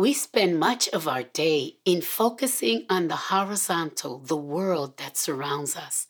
[0.00, 5.76] We spend much of our day in focusing on the horizontal, the world that surrounds
[5.76, 6.06] us.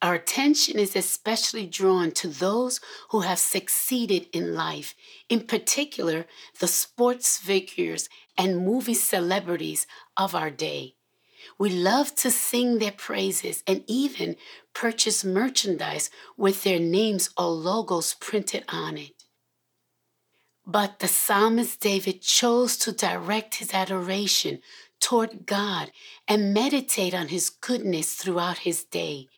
[0.00, 2.80] Our attention is especially drawn to those
[3.10, 4.94] who have succeeded in life,
[5.28, 6.24] in particular,
[6.58, 9.86] the sports figures and movie celebrities
[10.16, 10.94] of our day.
[11.58, 14.36] We love to sing their praises and even
[14.72, 16.08] purchase merchandise
[16.38, 19.21] with their names or logos printed on it.
[20.66, 24.60] But the psalmist David chose to direct his adoration
[25.00, 25.90] toward God
[26.28, 29.28] and meditate on his goodness throughout his day.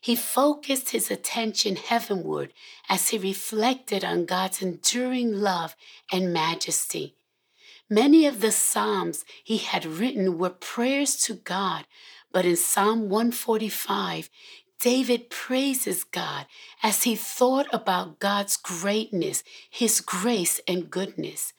[0.00, 2.52] He focused his attention heavenward
[2.88, 5.76] as he reflected on God's enduring love
[6.10, 7.14] and majesty.
[7.88, 11.86] Many of the Psalms he had written were prayers to God,
[12.32, 14.28] but in Psalm 145,
[14.82, 16.46] David praises God
[16.82, 21.52] as he thought about God's greatness, his grace, and goodness.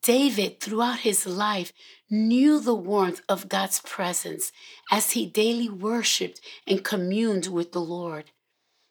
[0.00, 1.72] David, throughout his life,
[2.08, 4.52] knew the warmth of God's presence
[4.92, 8.30] as he daily worshiped and communed with the Lord.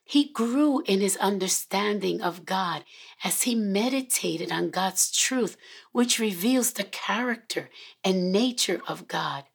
[0.03, 2.83] He grew in his understanding of God
[3.23, 5.55] as he meditated on God's truth,
[5.93, 7.69] which reveals the character
[8.03, 9.45] and nature of God.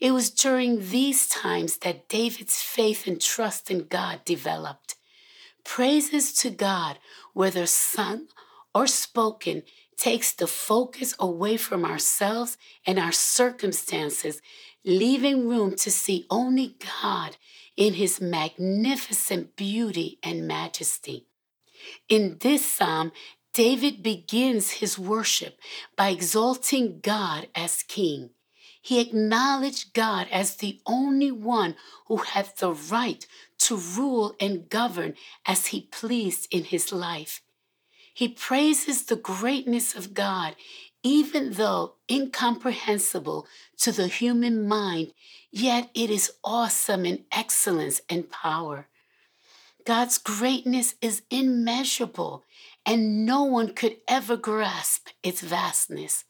[0.00, 4.96] It was during these times that David's faith and trust in God developed.
[5.62, 6.98] Praises to God,
[7.34, 8.28] whether sung
[8.74, 9.62] or spoken,
[9.98, 12.56] takes the focus away from ourselves
[12.86, 14.40] and our circumstances,
[14.84, 17.36] leaving room to see only God
[17.76, 21.26] in his magnificent beauty and majesty.
[22.08, 23.12] In this psalm,
[23.52, 25.58] David begins his worship
[25.96, 28.30] by exalting God as king.
[28.80, 33.26] He acknowledged God as the only one who had the right
[33.58, 35.14] to rule and govern
[35.44, 37.42] as he pleased in his life.
[38.14, 40.56] He praises the greatness of God,
[41.02, 43.46] even though incomprehensible
[43.78, 45.12] to the human mind,
[45.50, 48.88] yet it is awesome in excellence and power.
[49.86, 52.44] God's greatness is immeasurable,
[52.84, 56.24] and no one could ever grasp its vastness.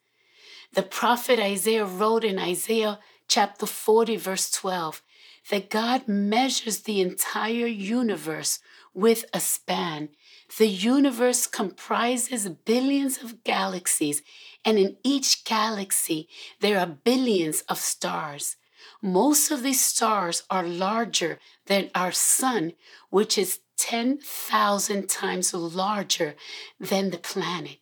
[0.73, 5.03] The prophet Isaiah wrote in Isaiah chapter 40, verse 12,
[5.51, 8.61] that God measures the entire universe
[8.95, 10.11] with a span.
[10.59, 14.23] The universe comprises billions of galaxies,
[14.65, 16.29] and in each galaxy,
[16.61, 18.57] there are billions of stars.
[19.03, 22.75] Most of these stars are larger than our sun,
[23.11, 26.37] which is 10,000 times larger
[26.79, 27.79] than the planet.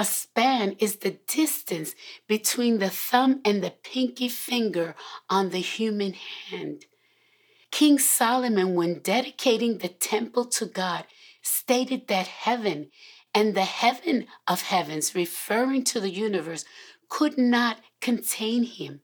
[0.00, 1.94] A span is the distance
[2.26, 4.94] between the thumb and the pinky finger
[5.28, 6.86] on the human hand.
[7.70, 11.04] King Solomon, when dedicating the temple to God,
[11.42, 12.88] stated that heaven
[13.34, 16.64] and the heaven of heavens, referring to the universe,
[17.10, 19.02] could not contain him.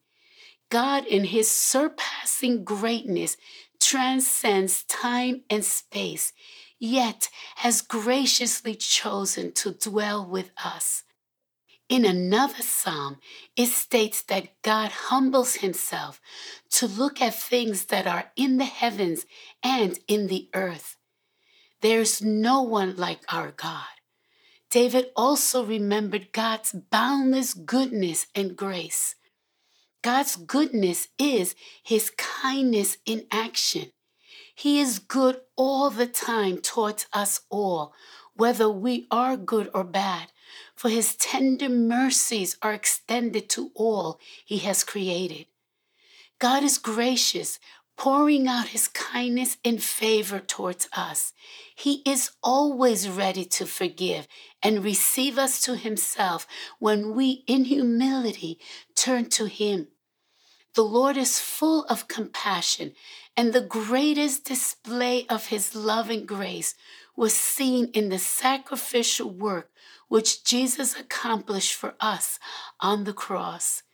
[0.70, 3.36] God, in his surpassing greatness,
[3.78, 6.32] transcends time and space
[6.78, 11.04] yet has graciously chosen to dwell with us.
[11.88, 13.18] In another psalm,
[13.56, 16.20] it states that God humbles himself
[16.70, 19.24] to look at things that are in the heavens
[19.62, 20.96] and in the earth.
[21.82, 23.84] There's no one like our God.
[24.70, 29.14] David also remembered God's boundless goodness and grace.
[30.02, 31.54] God's goodness is
[31.84, 33.92] his kindness in action.
[34.58, 37.92] He is good all the time towards us all,
[38.34, 40.32] whether we are good or bad,
[40.74, 45.44] for his tender mercies are extended to all he has created.
[46.38, 47.58] God is gracious,
[47.98, 51.34] pouring out his kindness and favor towards us.
[51.74, 54.26] He is always ready to forgive
[54.62, 56.46] and receive us to himself
[56.78, 58.58] when we, in humility,
[58.94, 59.88] turn to him.
[60.76, 62.92] The Lord is full of compassion
[63.34, 66.74] and the greatest display of his love and grace
[67.16, 69.70] was seen in the sacrificial work
[70.08, 72.38] which Jesus accomplished for us
[72.78, 73.84] on the cross.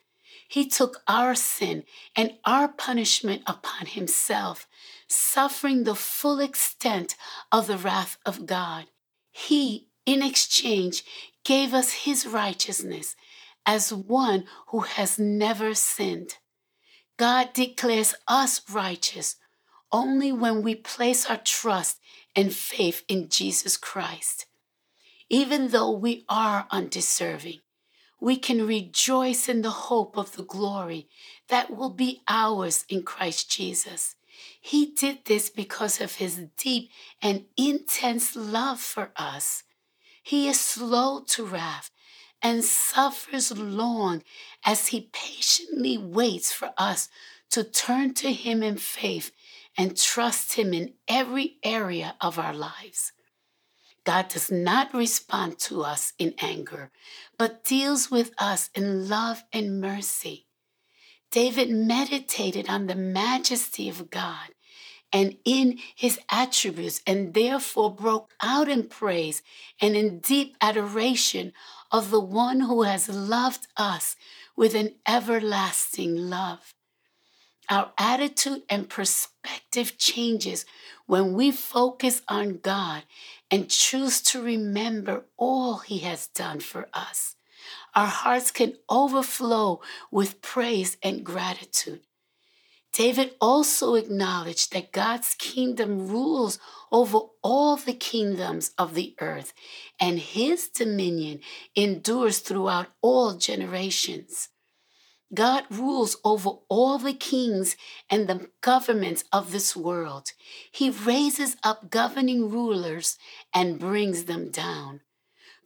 [0.48, 1.84] He took our sin
[2.16, 4.66] and our punishment upon himself,
[5.06, 7.14] suffering the full extent
[7.52, 8.86] of the wrath of God.
[9.30, 11.04] He, in exchange,
[11.44, 13.14] gave us his righteousness
[13.64, 16.38] as one who has never sinned.
[17.16, 19.36] God declares us righteous
[19.92, 21.98] only when we place our trust
[22.34, 24.46] and faith in Jesus Christ.
[25.28, 27.60] Even though we are undeserving,
[28.20, 31.08] we can rejoice in the hope of the glory
[31.48, 34.14] that will be ours in Christ Jesus.
[34.60, 39.64] He did this because of his deep and intense love for us.
[40.22, 41.90] He is slow to wrath
[42.42, 44.22] and suffers long
[44.64, 47.08] as he patiently waits for us
[47.50, 49.30] to turn to him in faith
[49.76, 53.12] and trust him in every area of our lives.
[54.04, 56.90] God does not respond to us in anger,
[57.38, 60.46] but deals with us in love and mercy.
[61.30, 64.50] David meditated on the majesty of God
[65.12, 69.42] and in his attributes, and therefore broke out in praise
[69.80, 71.52] and in deep adoration
[71.92, 74.16] of the one who has loved us
[74.56, 76.74] with an everlasting love.
[77.68, 80.64] Our attitude and perspective changes
[81.06, 83.04] when we focus on God
[83.50, 87.36] and choose to remember all He has done for us.
[87.94, 89.80] Our hearts can overflow
[90.10, 92.00] with praise and gratitude.
[92.92, 96.58] David also acknowledged that God's kingdom rules
[96.90, 99.54] over all the kingdoms of the earth,
[99.98, 101.40] and his dominion
[101.74, 104.50] endures throughout all generations.
[105.34, 107.76] God rules over all the kings
[108.10, 110.32] and the governments of this world.
[110.70, 113.16] He raises up governing rulers
[113.54, 115.00] and brings them down.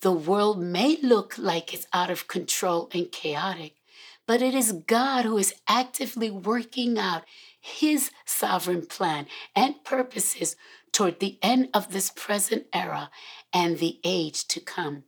[0.03, 3.76] The world may look like it's out of control and chaotic,
[4.27, 7.25] but it is God who is actively working out
[7.61, 10.57] his sovereign plan and purposes
[10.93, 13.11] toward the end of this present era
[13.53, 15.05] and the age to come.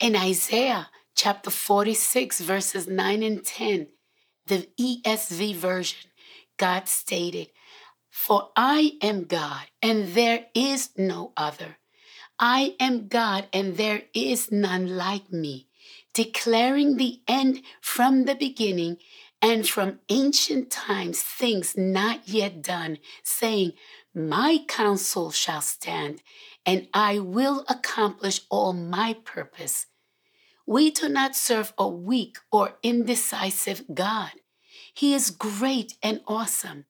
[0.00, 3.88] In Isaiah chapter 46, verses 9 and 10,
[4.46, 6.10] the ESV version,
[6.56, 7.48] God stated,
[8.10, 11.78] For I am God, and there is no other.
[12.38, 15.68] I am God, and there is none like me,
[16.14, 18.96] declaring the end from the beginning
[19.42, 23.72] and from ancient times things not yet done, saying,
[24.14, 26.22] My counsel shall stand,
[26.64, 29.86] and I will accomplish all my purpose.
[30.66, 34.30] We do not serve a weak or indecisive God.
[34.94, 36.86] He is great and awesome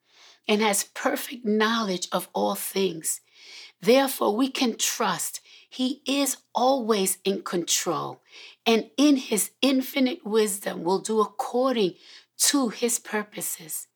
[0.47, 3.21] and has perfect knowledge of all things.
[3.81, 5.41] Therefore, we can trust
[5.75, 8.21] He is always in control
[8.65, 11.95] and in His infinite wisdom will do according
[12.51, 13.89] to His purposes.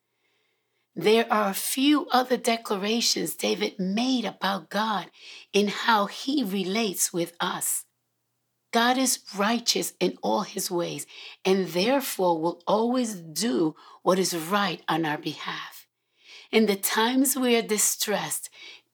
[0.93, 5.09] There are a few other declarations David made about God
[5.53, 7.85] in how He relates with us.
[8.71, 11.07] God is righteous in all his ways
[11.43, 15.87] and therefore will always do what is right on our behalf.
[16.51, 18.49] In the times we are distressed,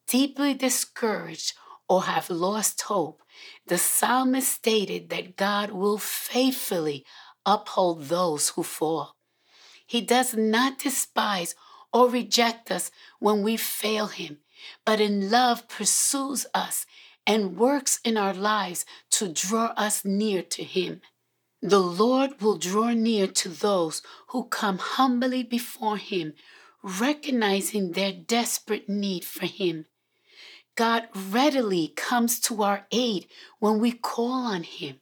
[0.08, 1.54] deeply discouraged,
[1.88, 3.22] or have lost hope,
[3.68, 7.06] the psalmist stated that God will faithfully
[7.46, 9.16] uphold those who fall.
[9.86, 11.56] He does not despise
[11.94, 14.40] or reject us when we fail him,
[14.86, 16.86] but in love pursues us
[17.28, 21.02] and works in our lives to draw us near to Him.
[21.62, 26.34] The Lord will draw near to those who come humbly before Him,
[26.84, 29.86] recognizing their desperate need for Him.
[30.76, 33.28] God readily comes to our aid
[33.60, 35.00] when we call on Him.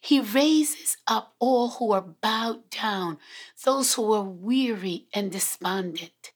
[0.00, 3.18] He raises up all who are bowed down,
[3.64, 6.32] those who are weary and despondent.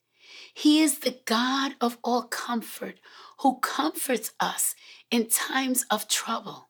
[0.53, 3.01] He is the God of all comfort
[3.41, 4.75] who comforts us
[5.11, 6.69] in times of trouble.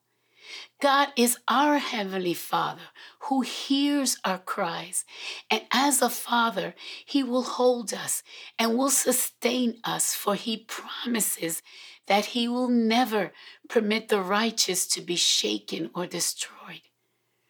[0.81, 2.89] God is our Heavenly Father
[3.19, 5.05] who hears our cries.
[5.49, 6.75] And as a Father,
[7.05, 8.23] He will hold us
[8.59, 11.61] and will sustain us, for He promises
[12.07, 13.31] that He will never
[13.67, 16.81] permit the righteous to be shaken or destroyed.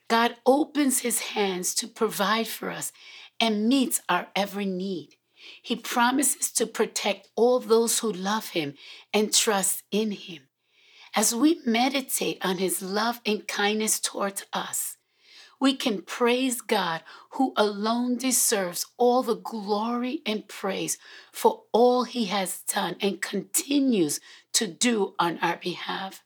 [0.07, 2.91] God opens His hands to provide for us
[3.39, 5.15] and meets our every need.
[5.61, 8.75] He promises to protect all those who love Him
[9.13, 10.47] and trust in Him.
[11.17, 14.97] As we meditate on his love and kindness towards us,
[15.59, 20.97] we can praise God who alone deserves all the glory and praise
[21.31, 24.19] for all he has done and continues
[24.53, 26.23] to do on our behalf.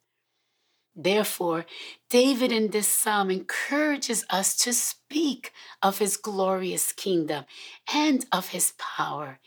[1.01, 1.65] Therefore,
[2.09, 7.45] David in this psalm encourages us to speak of his glorious kingdom
[7.93, 9.39] and of his power.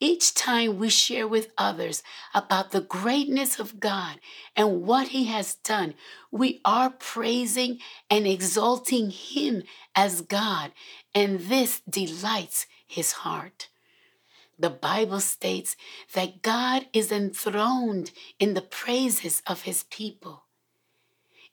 [0.00, 2.02] Each time we share with others
[2.34, 4.18] about the greatness of God
[4.56, 5.94] and what he has done,
[6.32, 7.78] we are praising
[8.10, 9.62] and exalting him
[9.94, 10.72] as God,
[11.14, 13.68] and this delights his heart.
[14.58, 15.76] The Bible states
[16.14, 18.10] that God is enthroned
[18.40, 20.45] in the praises of his people.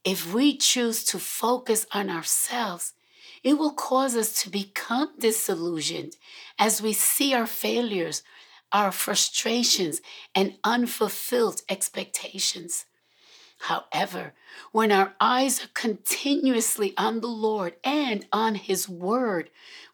[0.04, 2.94] If we choose to focus on ourselves,
[3.42, 6.18] it will cause us to become disillusioned
[6.60, 8.22] as we see our failures,
[8.72, 10.02] our frustrations,
[10.36, 12.86] and unfulfilled expectations.
[13.60, 14.34] However,
[14.74, 19.50] when our eyes are continuously on the Lord and on His Word,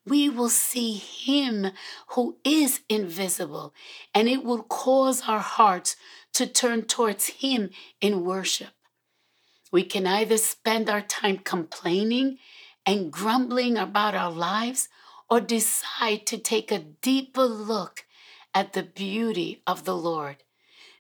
[0.07, 1.67] we will see Him
[2.07, 3.75] who is invisible,
[4.15, 5.95] and it will cause our hearts
[6.33, 7.69] to turn towards Him
[8.01, 8.69] in worship.
[9.71, 12.37] We can either spend our time complaining
[12.85, 14.89] and grumbling about our lives
[15.29, 18.05] or decide to take a deeper look
[18.53, 20.37] at the beauty of the Lord.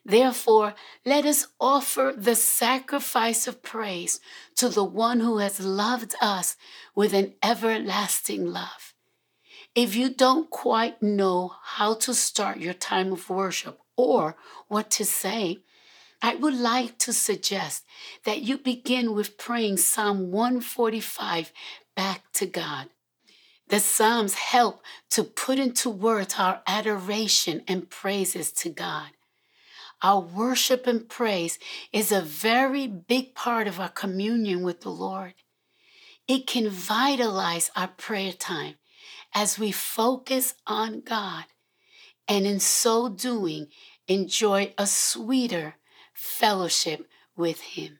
[0.05, 4.19] Therefore, let us offer the sacrifice of praise
[4.55, 6.55] to the one who has loved us
[6.95, 8.93] with an everlasting love.
[9.75, 14.35] If you don't quite know how to start your time of worship or
[14.67, 15.59] what to say,
[16.21, 17.85] I would like to suggest
[18.25, 21.51] that you begin with praying Psalm 145
[21.95, 22.89] back to God.
[23.69, 29.11] The Psalms help to put into words our adoration and praises to God.
[30.01, 31.59] Our worship and praise
[31.93, 35.35] is a very big part of our communion with the Lord.
[36.27, 38.75] It can vitalize our prayer time
[39.33, 41.45] as we focus on God
[42.27, 43.67] and in so doing
[44.07, 45.75] enjoy a sweeter
[46.19, 47.07] fellowship
[47.37, 47.99] with Him.